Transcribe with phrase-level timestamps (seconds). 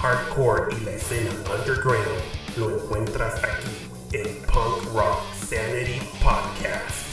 [0.00, 2.06] hardcore y la escena underground
[2.56, 7.06] lo encuentras aquí en Punk Rock Sanity Podcast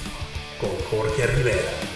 [0.62, 1.87] con Jorge Rivera.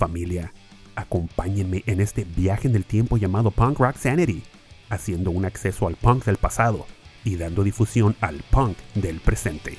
[0.00, 0.54] Familia,
[0.96, 4.42] acompáñenme en este viaje en el tiempo llamado Punk Rock Sanity
[4.88, 6.86] haciendo un acceso al punk del pasado
[7.22, 9.76] y dando difusión al punk del presente.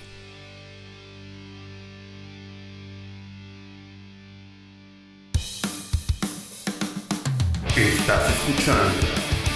[7.75, 9.07] Estás escuchando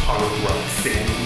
[0.07, 1.25] Punk Rock Sanity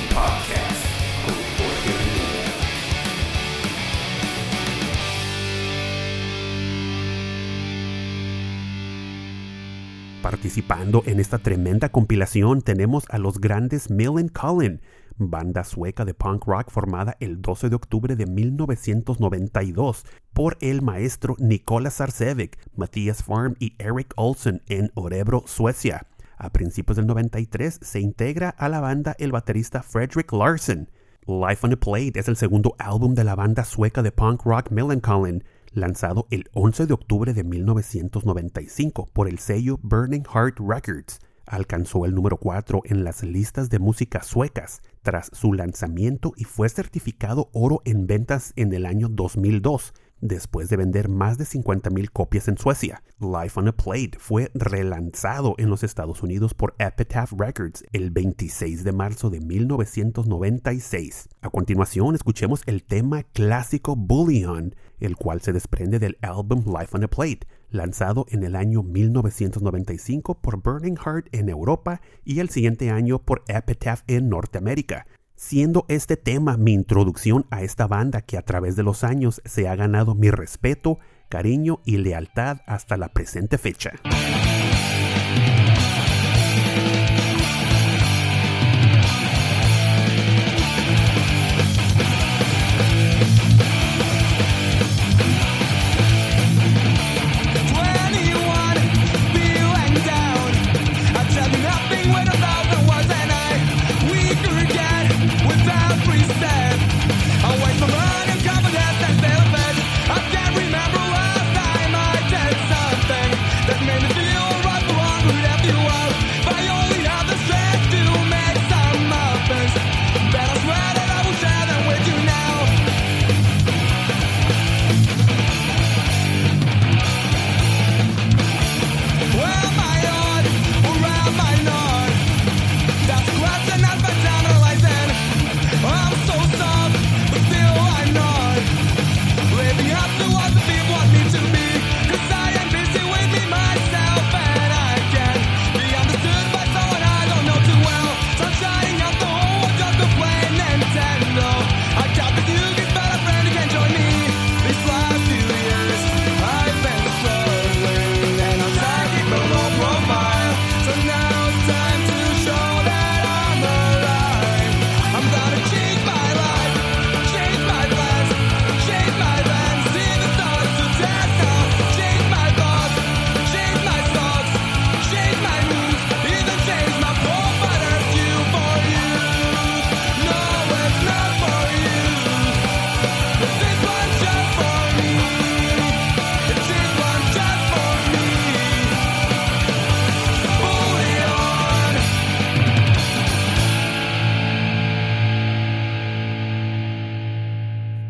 [10.30, 14.80] Participando en esta tremenda compilación tenemos a los grandes Millen Cullen,
[15.18, 21.36] banda sueca de punk rock formada el 12 de octubre de 1992 por el maestro
[21.40, 26.06] Nikola Sarcevic, Matthias Farm y Eric Olsen en Orebro, Suecia.
[26.38, 30.92] A principios del 93 se integra a la banda el baterista Frederick Larsen.
[31.25, 34.70] Life on a Plate es el segundo álbum de la banda sueca de punk rock
[34.70, 35.44] Millencolin,
[35.74, 41.19] lanzado el 11 de octubre de 1995 por el sello Burning Heart Records.
[41.45, 46.69] Alcanzó el número 4 en las listas de música suecas tras su lanzamiento y fue
[46.69, 52.48] certificado oro en ventas en el año 2002 después de vender más de 50.000 copias
[52.48, 53.04] en Suecia.
[53.19, 58.83] Life on a Plate fue relanzado en los Estados Unidos por Epitaph Records el 26
[58.83, 61.30] de marzo de 1996.
[61.42, 67.04] A continuación, escuchemos el tema clásico Bullion, el cual se desprende del álbum Life on
[67.04, 72.89] a Plate, lanzado en el año 1995 por Burning Heart en Europa y el siguiente
[72.89, 75.06] año por Epitaph en Norteamérica
[75.39, 79.69] siendo este tema mi introducción a esta banda que a través de los años se
[79.69, 81.00] ha ganado mi respeto,
[81.30, 83.94] cariño y lealtad hasta la presente fecha.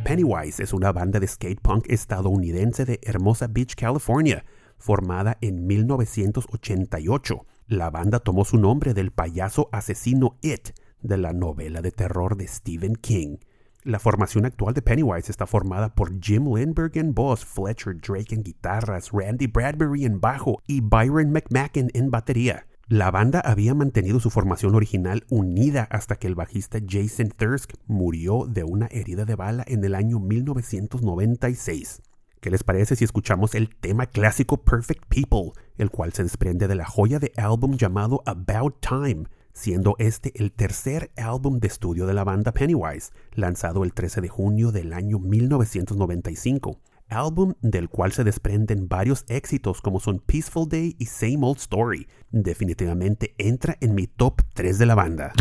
[0.09, 4.44] Pennywise es una banda de skate punk estadounidense de Hermosa Beach, California,
[4.79, 7.45] formada en 1988.
[7.67, 10.69] La banda tomó su nombre del payaso asesino It
[11.03, 13.38] de la novela de terror de Stephen King.
[13.83, 18.41] La formación actual de Pennywise está formada por Jim Lindbergh en voz, Fletcher Drake en
[18.41, 22.65] guitarras, Randy Bradbury en bajo y Byron McMacken en batería.
[22.91, 28.47] La banda había mantenido su formación original unida hasta que el bajista Jason Thirsk murió
[28.47, 32.01] de una herida de bala en el año 1996.
[32.41, 36.74] ¿Qué les parece si escuchamos el tema clásico Perfect People, el cual se desprende de
[36.74, 42.15] la joya de álbum llamado About Time, siendo este el tercer álbum de estudio de
[42.15, 46.79] la banda Pennywise, lanzado el 13 de junio del año 1995?
[47.10, 52.08] Álbum del cual se desprenden varios éxitos como son Peaceful Day y Same Old Story.
[52.32, 55.34] Definitivamente entra en mi top 3 de la banda.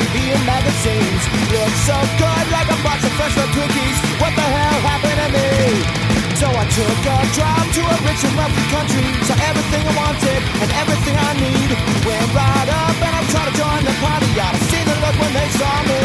[0.00, 1.22] TV and magazines.
[1.52, 3.98] Look so good, like a box of fresh cookies.
[4.16, 5.50] What the hell happened to me?
[6.40, 9.04] So I took a drive to a rich and wealthy country.
[9.28, 11.68] Saw everything I wanted and everything I need.
[12.08, 14.30] Went right up and I tried to join the party.
[14.40, 16.00] I see the look when they saw me.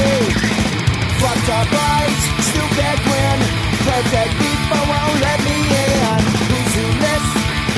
[1.24, 3.40] Fucked up rights, stupid grin.
[3.80, 6.20] Perfect people won't let me in.
[6.52, 7.26] Who's who this?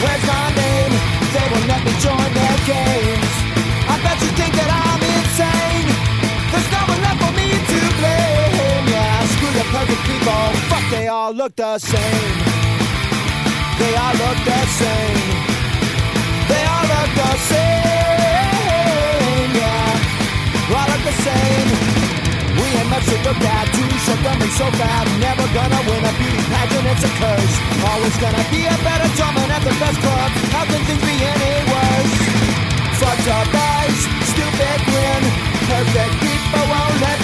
[0.01, 0.93] Where's my name?
[1.29, 3.26] They won't let me join their game.
[11.27, 12.37] All look the same.
[13.79, 15.19] They all look the same.
[16.47, 19.49] They all look the same.
[19.59, 21.69] Yeah, all look the same.
[22.55, 23.65] We ain't much to look at.
[23.75, 25.03] Too short, dumb, and so bad.
[25.19, 26.87] Never gonna win a beauty pageant.
[26.95, 27.55] It's a curse.
[27.91, 30.31] Always gonna be a better drummer at the best club.
[30.55, 32.13] How can things be any worse?
[32.99, 33.99] Fucked up eyes,
[34.31, 35.23] stupid grin.
[35.67, 37.16] Perfect people won't let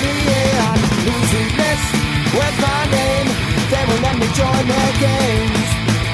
[2.98, 3.28] name?
[3.72, 5.68] They won't let me join their games.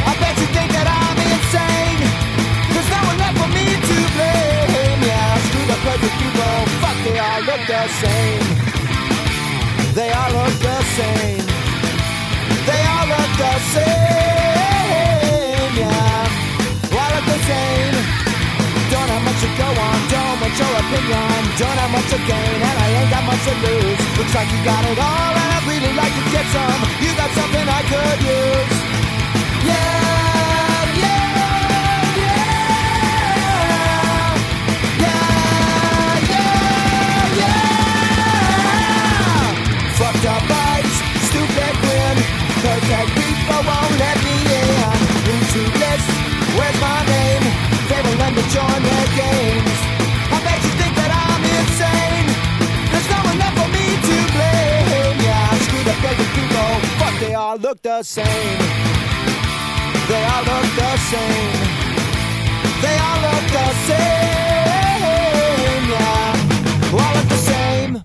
[0.09, 2.01] I bet you think that I'm insane.
[2.71, 5.00] There's no one left for me to blame.
[5.09, 6.55] Yeah, screw the perfect people.
[6.81, 8.43] Fuck, they all look the same.
[9.98, 11.43] They all look the same.
[12.69, 15.71] They all look the same.
[15.81, 18.18] Yeah, all look the same.
[19.39, 21.39] To go on, don't want your opinion.
[21.55, 24.00] Don't have much to gain, and I ain't got much to lose.
[24.19, 26.79] Looks like you got it all, and I'd really like to get some.
[27.00, 28.75] You got something I could use.
[29.63, 30.08] Yeah,
[57.81, 58.25] the same.
[60.07, 61.53] They all look the same.
[62.81, 64.29] They all look the same.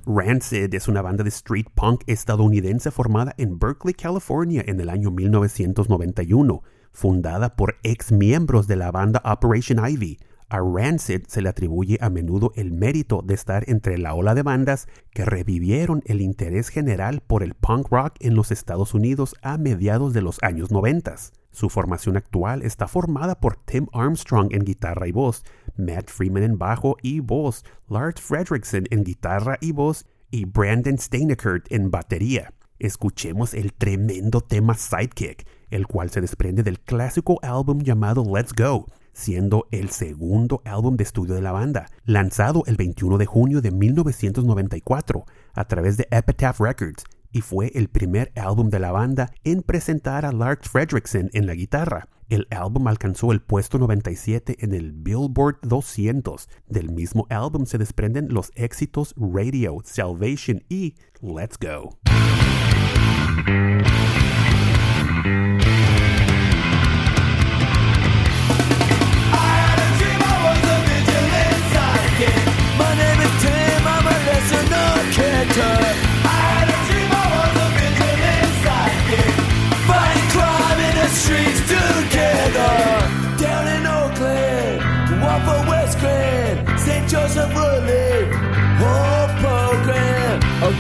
[0.06, 5.10] Rancid es una banda de street punk estadounidense formada en Berkeley, California en el año
[5.10, 6.62] 1991,
[6.92, 10.18] fundada por ex miembros de la banda Operation Ivy.
[10.54, 14.44] A Rancid se le atribuye a menudo el mérito de estar entre la ola de
[14.44, 19.58] bandas que revivieron el interés general por el punk rock en los Estados Unidos a
[19.58, 21.16] mediados de los años 90.
[21.50, 25.42] Su formación actual está formada por Tim Armstrong en guitarra y voz,
[25.76, 31.66] Matt Freeman en bajo y voz, Lars Fredrickson en guitarra y voz y Brandon Steinekert
[31.72, 32.52] en batería.
[32.78, 38.86] Escuchemos el tremendo tema Sidekick, el cual se desprende del clásico álbum llamado Let's Go,
[39.14, 43.70] siendo el segundo álbum de estudio de la banda, lanzado el 21 de junio de
[43.70, 47.04] 1994 a través de Epitaph Records
[47.34, 51.54] y fue el primer álbum de la banda en presentar a Lars Fredrickson en la
[51.54, 52.08] guitarra.
[52.28, 56.48] El álbum alcanzó el puesto 97 en el Billboard 200.
[56.68, 61.98] Del mismo álbum se desprenden los éxitos Radio, Salvation y Let's Go.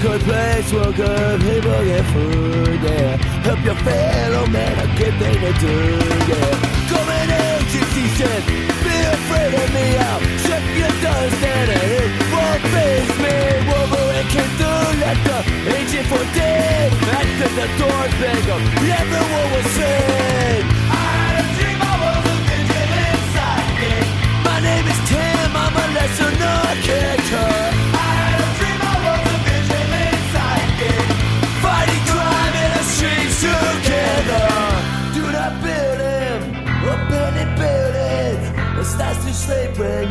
[0.04, 3.16] Good place where good people get food, yeah.
[3.40, 5.76] Help your fellow man, a good thing to do,
[6.28, 6.52] yeah.
[6.92, 8.42] Coming agency said,
[8.84, 11.24] be afraid of me, I'll shut your down
[11.56, 13.36] and it won't face me.
[13.64, 15.38] Wolverine came through like the
[15.72, 16.92] agent for dead.
[17.20, 18.62] After the doors bang up,
[19.00, 22.58] everyone was saying, I dream I was a
[23.32, 24.08] sidekick.
[24.44, 26.64] My name is Tim, I'm a lesser known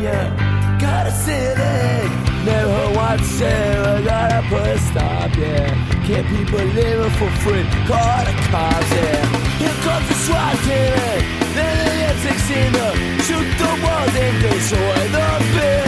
[0.04, 2.44] sleep when you got a ceiling.
[2.44, 5.72] Never to say, I gotta put a stop, yeah.
[6.06, 7.64] Can't people living for free?
[7.88, 9.24] Call the cops, yeah.
[9.58, 15.08] Here comes the SWAT team, then the M16 to uh, shoot the walls and destroy
[15.08, 15.83] the buildings.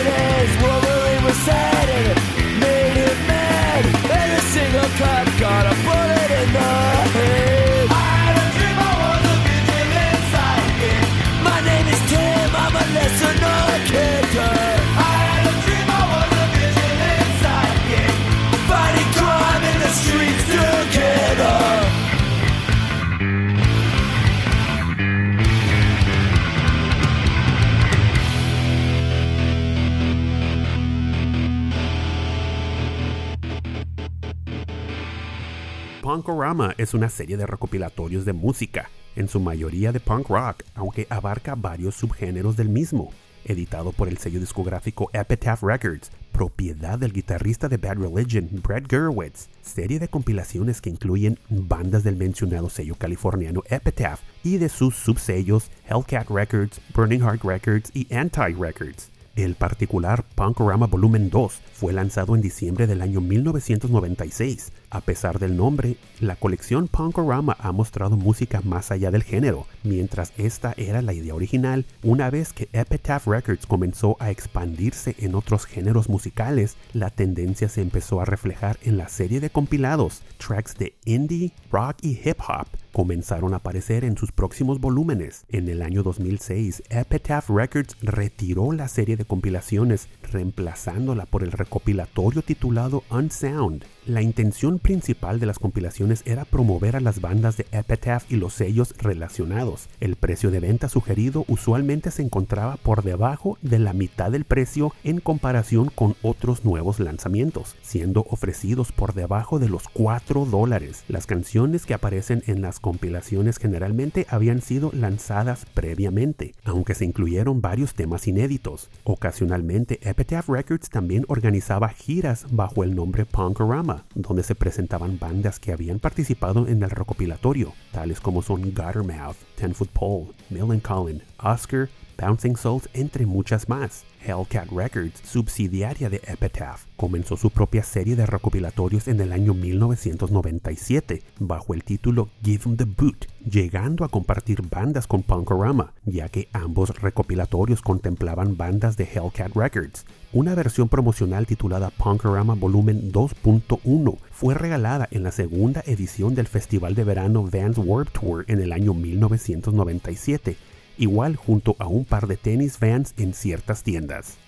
[36.06, 41.08] Punkorama es una serie de recopilatorios de música, en su mayoría de punk rock, aunque
[41.10, 43.10] abarca varios subgéneros del mismo.
[43.44, 49.48] editado por el sello discográfico Epitaph Records, propiedad del guitarrista de Bad Religion, Brad Gurewitz,
[49.62, 55.72] serie de compilaciones que incluyen bandas del mencionado sello californiano Epitaph y de sus subsellos
[55.88, 59.10] Hellcat Records, Burning Heart Records y Anti Records.
[59.36, 64.72] El particular Punkorama Volumen 2 fue lanzado en diciembre del año 1996.
[64.90, 70.32] A pesar del nombre, la colección Punkorama ha mostrado música más allá del género, mientras
[70.36, 71.84] esta era la idea original.
[72.02, 77.82] Una vez que Epitaph Records comenzó a expandirse en otros géneros musicales, la tendencia se
[77.82, 80.22] empezó a reflejar en la serie de compilados.
[80.38, 85.44] Tracks de indie, rock y hip hop comenzaron a aparecer en sus próximos volúmenes.
[85.50, 92.40] En el año 2006, Epitaph Records retiró la serie de compilaciones, reemplazándola por el recopilatorio
[92.40, 93.84] titulado Unsound.
[94.06, 98.52] La intención principal de las compilaciones era promover a las bandas de Epitaph y los
[98.52, 99.88] sellos relacionados.
[99.98, 104.92] El precio de venta sugerido usualmente se encontraba por debajo de la mitad del precio
[105.02, 111.02] en comparación con otros nuevos lanzamientos, siendo ofrecidos por debajo de los 4 dólares.
[111.08, 117.60] Las canciones que aparecen en las compilaciones generalmente habían sido lanzadas previamente, aunque se incluyeron
[117.60, 118.88] varios temas inéditos.
[119.02, 125.70] Ocasionalmente, Epitaph Records también organizaba giras bajo el nombre Punkorama donde se presentaban bandas que
[125.70, 132.56] habían participado en el recopilatorio, tales como son Guttermouth, Ten Foot Pole, Millencolin, Oscar, Bouncing
[132.56, 134.04] Souls, entre muchas más.
[134.26, 141.22] Hellcat Records, subsidiaria de Epitaph, comenzó su propia serie de recopilatorios en el año 1997
[141.38, 146.48] bajo el título Give 'em the Boot, llegando a compartir bandas con Punkorama, ya que
[146.52, 150.04] ambos recopilatorios contemplaban bandas de Hellcat Records.
[150.32, 156.94] Una versión promocional titulada Punkorama Volumen 2.1 fue regalada en la segunda edición del Festival
[156.94, 160.56] de Verano Vans Warped Tour en el año 1997
[160.98, 164.38] igual junto a un par de tenis Vans en ciertas tiendas.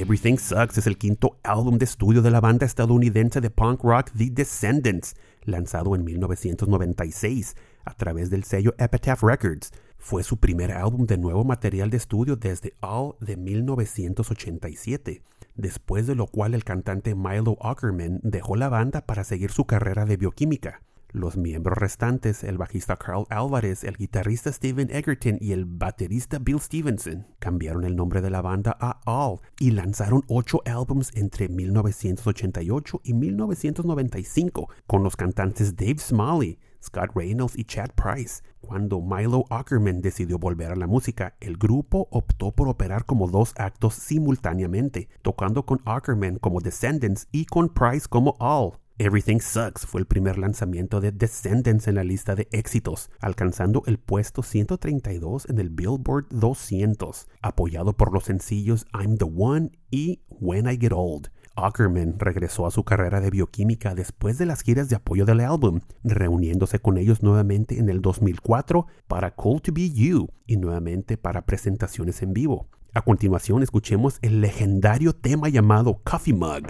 [0.00, 4.12] Everything Sucks es el quinto álbum de estudio de la banda estadounidense de punk rock
[4.16, 9.72] The Descendants, lanzado en 1996 a través del sello Epitaph Records.
[9.98, 15.20] Fue su primer álbum de nuevo material de estudio desde All de 1987,
[15.56, 20.04] después de lo cual el cantante Milo Ackerman dejó la banda para seguir su carrera
[20.04, 20.80] de bioquímica.
[21.10, 26.60] Los miembros restantes, el bajista Carl Álvarez, el guitarrista Steven Egerton y el baterista Bill
[26.60, 33.00] Stevenson, cambiaron el nombre de la banda a All y lanzaron ocho álbums entre 1988
[33.04, 38.42] y 1995 con los cantantes Dave Smalley, Scott Reynolds y Chad Price.
[38.60, 43.54] Cuando Milo Ackerman decidió volver a la música, el grupo optó por operar como dos
[43.56, 48.72] actos simultáneamente, tocando con Ackerman como Descendants y con Price como All.
[49.00, 53.96] Everything Sucks fue el primer lanzamiento de Descendants en la lista de éxitos, alcanzando el
[53.96, 60.68] puesto 132 en el Billboard 200, apoyado por los sencillos I'm the One y When
[60.68, 61.30] I Get Old.
[61.54, 65.78] Ackerman regresó a su carrera de bioquímica después de las giras de apoyo del álbum,
[66.02, 71.46] reuniéndose con ellos nuevamente en el 2004 para Cool to Be You y nuevamente para
[71.46, 72.66] presentaciones en vivo.
[72.94, 76.66] A continuación escuchemos el legendario tema llamado Coffee Mug.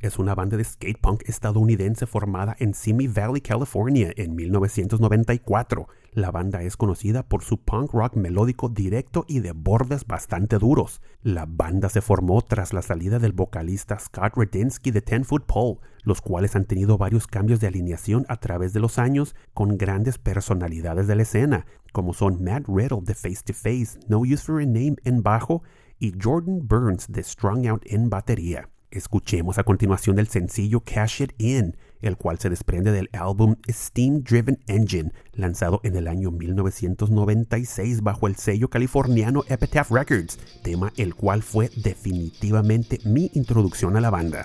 [0.00, 5.88] Es una banda de skate punk estadounidense formada en Simi Valley, California, en 1994.
[6.12, 11.00] La banda es conocida por su punk rock melódico directo y de bordes bastante duros.
[11.22, 15.78] La banda se formó tras la salida del vocalista Scott Redinsky de Ten Foot Pole,
[16.02, 20.18] los cuales han tenido varios cambios de alineación a través de los años con grandes
[20.18, 24.60] personalidades de la escena, como son Matt Riddle de Face to Face, No Use for
[24.60, 25.62] a Name en bajo
[25.98, 28.68] y Jordan Burns de Strung Out en batería.
[28.94, 34.22] Escuchemos a continuación el sencillo Cash It In, el cual se desprende del álbum Steam
[34.22, 41.16] Driven Engine, lanzado en el año 1996 bajo el sello californiano Epitaph Records, tema el
[41.16, 44.44] cual fue definitivamente mi introducción a la banda.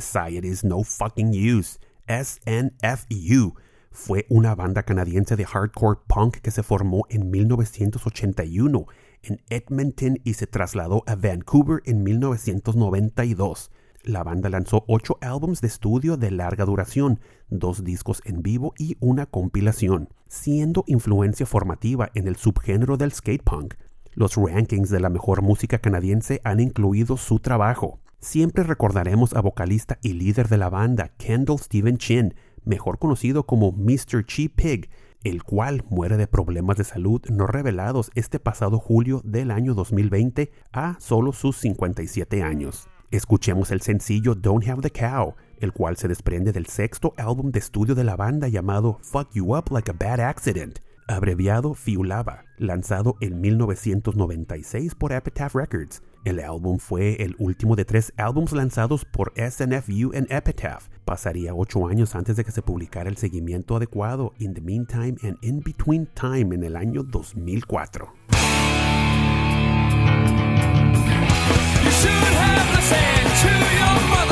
[0.00, 3.54] Society's No Fucking Use, SNFU.
[3.92, 8.86] Fue una banda canadiense de hardcore punk que se formó en 1981
[9.22, 13.70] en Edmonton y se trasladó a Vancouver en 1992.
[14.02, 18.96] La banda lanzó ocho álbumes de estudio de larga duración, dos discos en vivo y
[19.00, 23.74] una compilación, siendo influencia formativa en el subgénero del skate punk.
[24.12, 28.00] Los rankings de la mejor música canadiense han incluido su trabajo.
[28.20, 32.34] Siempre recordaremos a vocalista y líder de la banda, Kendall Steven Chin,
[32.66, 34.26] mejor conocido como Mr.
[34.26, 34.90] Chi Pig,
[35.24, 40.52] el cual muere de problemas de salud no revelados este pasado julio del año 2020
[40.70, 42.90] a solo sus 57 años.
[43.10, 47.58] Escuchemos el sencillo Don't Have the Cow, el cual se desprende del sexto álbum de
[47.58, 53.16] estudio de la banda llamado Fuck You Up Like a Bad Accident, abreviado Fiulava, lanzado
[53.20, 56.02] en 1996 por Epitaph Records.
[56.24, 60.88] El álbum fue el último de tres álbumes lanzados por SNFU en Epitaph.
[61.04, 65.36] Pasaría ocho años antes de que se publicara el seguimiento adecuado In the Meantime and
[65.42, 68.12] In Between Time en el año 2004.
[74.22, 74.29] You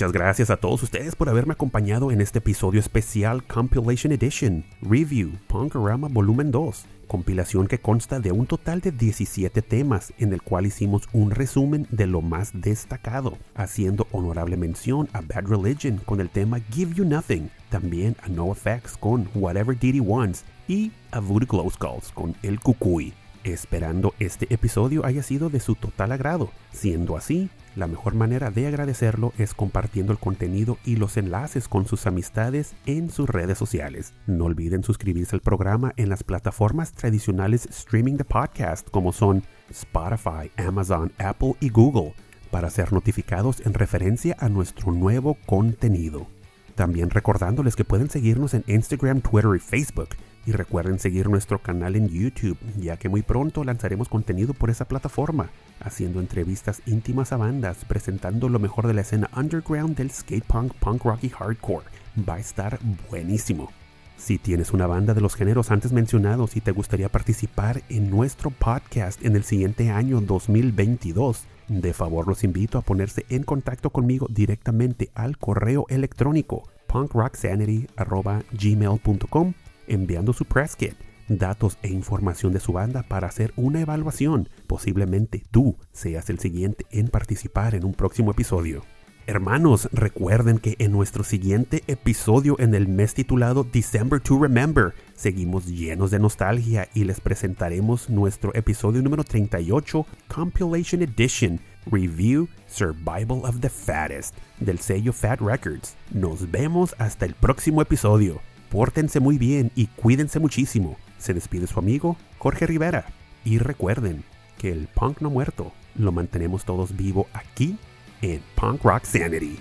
[0.00, 5.32] Muchas gracias a todos ustedes por haberme acompañado en este episodio especial Compilation Edition Review
[5.46, 10.64] Punkorama Volumen 2, compilación que consta de un total de 17 temas en el cual
[10.64, 16.30] hicimos un resumen de lo más destacado, haciendo honorable mención a Bad Religion con el
[16.30, 21.46] tema Give You Nothing, también a No Effects con Whatever Diddy Wants y a Voodoo
[21.46, 23.12] Glow Skulls con El Cucuy.
[23.44, 26.50] Esperando este episodio haya sido de su total agrado.
[26.72, 31.86] Siendo así, la mejor manera de agradecerlo es compartiendo el contenido y los enlaces con
[31.86, 34.12] sus amistades en sus redes sociales.
[34.26, 40.50] No olviden suscribirse al programa en las plataformas tradicionales streaming de podcast como son Spotify,
[40.56, 42.12] Amazon, Apple y Google
[42.50, 46.26] para ser notificados en referencia a nuestro nuevo contenido.
[46.74, 50.08] También recordándoles que pueden seguirnos en Instagram, Twitter y Facebook.
[50.46, 54.86] Y recuerden seguir nuestro canal en YouTube, ya que muy pronto lanzaremos contenido por esa
[54.86, 60.44] plataforma, haciendo entrevistas íntimas a bandas, presentando lo mejor de la escena underground del skate
[60.44, 61.86] punk, punk rock y hardcore.
[62.26, 62.78] Va a estar
[63.10, 63.70] buenísimo.
[64.16, 68.50] Si tienes una banda de los géneros antes mencionados y te gustaría participar en nuestro
[68.50, 74.26] podcast en el siguiente año 2022, de favor los invito a ponerse en contacto conmigo
[74.28, 79.52] directamente al correo electrónico punkrocksanity.gmail.com
[79.86, 80.94] enviando su press kit,
[81.28, 84.48] datos e información de su banda para hacer una evaluación.
[84.66, 88.82] Posiblemente tú seas el siguiente en participar en un próximo episodio.
[89.26, 95.66] Hermanos, recuerden que en nuestro siguiente episodio en el mes titulado December to Remember, seguimos
[95.66, 103.60] llenos de nostalgia y les presentaremos nuestro episodio número 38, Compilation Edition, Review Survival of
[103.60, 105.94] the Fattest, del sello Fat Records.
[106.12, 108.40] Nos vemos hasta el próximo episodio.
[108.70, 110.96] Pórtense muy bien y cuídense muchísimo.
[111.18, 113.06] Se despide su amigo Jorge Rivera.
[113.44, 114.24] Y recuerden
[114.58, 117.78] que el punk no muerto lo mantenemos todos vivo aquí
[118.22, 119.58] in Punk Rock Sanity.